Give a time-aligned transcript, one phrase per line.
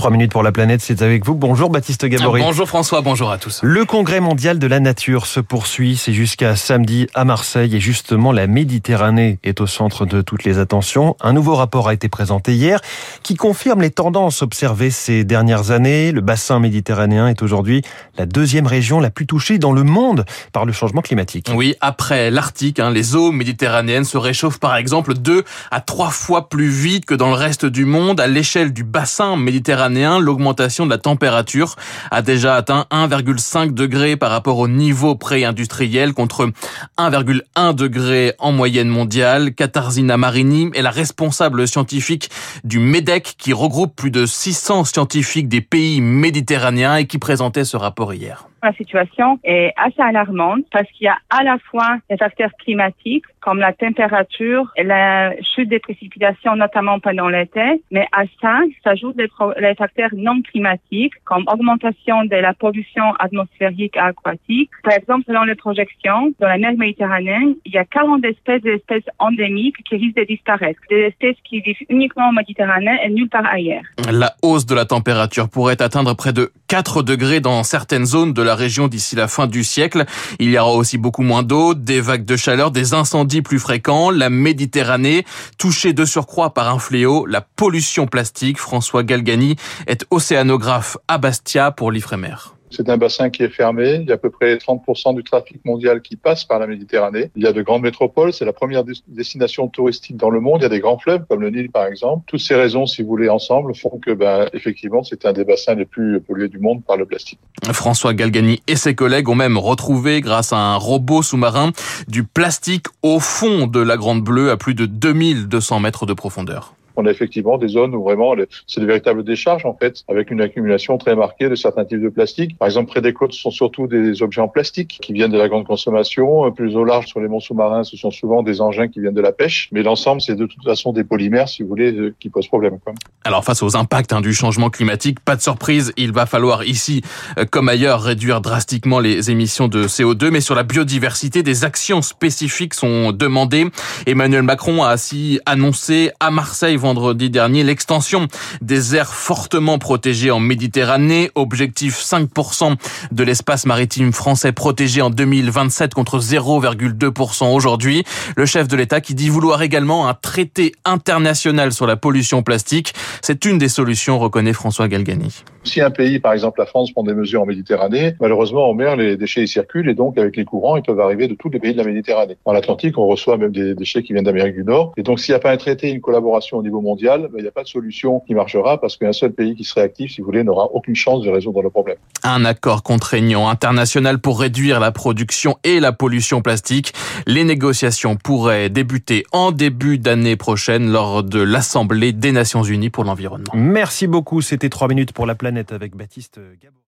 [0.00, 1.34] 3 minutes pour la planète, c'est avec vous.
[1.34, 2.40] Bonjour Baptiste Gabory.
[2.40, 3.60] Bonjour François, bonjour à tous.
[3.62, 8.32] Le congrès mondial de la nature se poursuit, c'est jusqu'à samedi à Marseille et justement
[8.32, 11.16] la Méditerranée est au centre de toutes les attentions.
[11.20, 12.80] Un nouveau rapport a été présenté hier
[13.22, 16.12] qui confirme les tendances observées ces dernières années.
[16.12, 17.82] Le bassin méditerranéen est aujourd'hui
[18.16, 21.50] la deuxième région la plus touchée dans le monde par le changement climatique.
[21.54, 26.48] Oui, après l'Arctique, hein, les eaux méditerranéennes se réchauffent par exemple deux à trois fois
[26.48, 29.89] plus vite que dans le reste du monde à l'échelle du bassin méditerranéen
[30.20, 31.76] l'augmentation de la température
[32.10, 36.50] a déjà atteint 1,5 degré par rapport au niveau pré-industriel contre
[36.98, 39.52] 1,1 degré en moyenne mondiale.
[39.52, 42.30] Katarzyna Marini est la responsable scientifique
[42.64, 47.76] du MEDEC qui regroupe plus de 600 scientifiques des pays méditerranéens et qui présentait ce
[47.76, 48.46] rapport hier.
[48.62, 53.24] La situation est assez alarmante parce qu'il y a à la fois des facteurs climatiques
[53.40, 59.16] comme la température et la chute des précipitations, notamment pendant l'été, mais à ça s'ajoutent
[59.16, 64.70] les, les, facteurs non climatiques comme augmentation de la pollution atmosphérique et aquatique.
[64.84, 69.08] Par exemple, selon les projections, dans la mer Méditerranée, il y a 40 espèces d'espèces
[69.18, 70.80] endémiques qui risquent de disparaître.
[70.90, 73.82] Des espèces qui vivent uniquement en Méditerranée et nulle part ailleurs.
[74.12, 78.42] La hausse de la température pourrait atteindre près de 4 degrés dans certaines zones de
[78.42, 80.04] la région d'ici la fin du siècle.
[80.38, 84.10] Il y aura aussi beaucoup moins d'eau, des vagues de chaleur, des incendies plus fréquents,
[84.10, 85.24] la Méditerranée
[85.58, 88.58] touchée de surcroît par un fléau, la pollution plastique.
[88.58, 92.36] François Galgani est océanographe à Bastia pour l'Ifremer.
[92.70, 93.98] C'est un bassin qui est fermé.
[94.00, 97.30] Il y a à peu près 30% du trafic mondial qui passe par la Méditerranée.
[97.34, 98.32] Il y a de grandes métropoles.
[98.32, 100.60] C'est la première destination touristique dans le monde.
[100.60, 102.22] Il y a des grands fleuves comme le Nil, par exemple.
[102.26, 105.74] Toutes ces raisons, si vous voulez, ensemble, font que, ben, effectivement, c'est un des bassins
[105.74, 107.40] les plus pollués du monde par le plastique.
[107.72, 111.72] François Galgani et ses collègues ont même retrouvé, grâce à un robot sous-marin,
[112.06, 116.74] du plastique au fond de la Grande Bleue à plus de 2200 mètres de profondeur
[116.96, 118.34] on a effectivement des zones où vraiment
[118.66, 122.08] c'est de véritables décharges en fait, avec une accumulation très marquée de certains types de
[122.08, 122.58] plastique.
[122.58, 125.38] Par exemple, près des côtes, ce sont surtout des objets en plastique qui viennent de
[125.38, 126.50] la grande consommation.
[126.52, 129.20] Plus au large, sur les monts sous-marins, ce sont souvent des engins qui viennent de
[129.20, 129.68] la pêche.
[129.72, 132.78] Mais l'ensemble, c'est de toute façon des polymères, si vous voulez, euh, qui posent problème.
[133.24, 137.02] Alors face aux impacts hein, du changement climatique, pas de surprise, il va falloir ici,
[137.38, 140.30] euh, comme ailleurs, réduire drastiquement les émissions de CO2.
[140.30, 143.66] Mais sur la biodiversité, des actions spécifiques sont demandées.
[144.06, 148.26] Emmanuel Macron a ainsi annoncé à Marseille vendredi dernier l'extension
[148.60, 151.30] des aires fortement protégées en Méditerranée.
[151.36, 152.74] Objectif 5%
[153.12, 158.02] de l'espace maritime français protégé en 2027 contre 0,2% aujourd'hui.
[158.36, 162.94] Le chef de l'État qui dit vouloir également un traité international sur la pollution plastique.
[163.22, 165.44] C'est une des solutions, reconnaît François Galgani.
[165.62, 168.96] Si un pays, par exemple la France, prend des mesures en Méditerranée, malheureusement en mer,
[168.96, 171.58] les déchets y circulent et donc avec les courants, ils peuvent arriver de tous les
[171.58, 172.36] pays de la Méditerranée.
[172.46, 174.94] En Atlantique, on reçoit même des déchets qui viennent d'Amérique du Nord.
[174.96, 177.42] Et donc s'il n'y a pas un traité, une collaboration au niveau mondial, ben, il
[177.42, 180.20] n'y a pas de solution qui marchera parce qu'un seul pays qui serait actif, si
[180.20, 181.96] vous voulez, n'aura aucune chance de résoudre le problème.
[182.22, 186.92] Un accord contraignant international pour réduire la production et la pollution plastique.
[187.26, 193.04] Les négociations pourraient débuter en début d'année prochaine lors de l'Assemblée des Nations Unies pour
[193.04, 193.52] l'environnement.
[193.54, 194.42] Merci beaucoup.
[194.42, 196.76] C'était trois minutes pour la planète avec Baptiste Gabon.